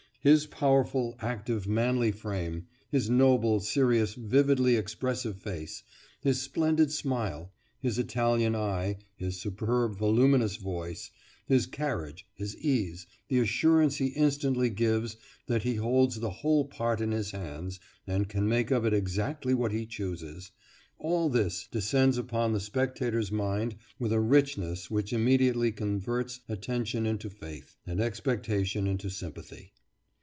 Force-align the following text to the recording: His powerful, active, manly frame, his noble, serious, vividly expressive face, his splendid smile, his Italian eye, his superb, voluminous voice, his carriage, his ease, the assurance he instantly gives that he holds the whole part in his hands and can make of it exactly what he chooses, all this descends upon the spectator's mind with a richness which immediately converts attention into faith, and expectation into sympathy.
His 0.23 0.45
powerful, 0.45 1.17
active, 1.19 1.67
manly 1.67 2.11
frame, 2.11 2.67
his 2.91 3.09
noble, 3.09 3.59
serious, 3.59 4.13
vividly 4.13 4.75
expressive 4.75 5.37
face, 5.39 5.81
his 6.21 6.39
splendid 6.39 6.91
smile, 6.91 7.51
his 7.79 7.97
Italian 7.97 8.53
eye, 8.55 8.97
his 9.15 9.41
superb, 9.41 9.97
voluminous 9.97 10.57
voice, 10.57 11.09
his 11.47 11.65
carriage, 11.65 12.27
his 12.35 12.55
ease, 12.57 13.07
the 13.29 13.39
assurance 13.39 13.95
he 13.97 14.09
instantly 14.09 14.69
gives 14.69 15.17
that 15.47 15.63
he 15.63 15.73
holds 15.73 16.19
the 16.19 16.29
whole 16.29 16.65
part 16.65 17.01
in 17.01 17.11
his 17.11 17.31
hands 17.31 17.79
and 18.05 18.29
can 18.29 18.47
make 18.47 18.69
of 18.69 18.85
it 18.85 18.93
exactly 18.93 19.55
what 19.55 19.71
he 19.71 19.87
chooses, 19.87 20.51
all 20.99 21.29
this 21.29 21.67
descends 21.71 22.19
upon 22.19 22.53
the 22.53 22.59
spectator's 22.59 23.31
mind 23.31 23.75
with 23.97 24.13
a 24.13 24.19
richness 24.19 24.91
which 24.91 25.13
immediately 25.13 25.71
converts 25.71 26.41
attention 26.47 27.07
into 27.07 27.27
faith, 27.27 27.75
and 27.87 27.99
expectation 27.99 28.85
into 28.85 29.09
sympathy. 29.09 29.73